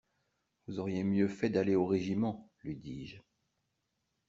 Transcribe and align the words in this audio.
Vous 0.65 0.79
auriez 0.79 1.03
mieux 1.03 1.27
fait 1.27 1.51
d'aller 1.51 1.75
au 1.75 1.85
régiment, 1.85 2.49
lui 2.63 2.75
dis-je. 2.75 3.17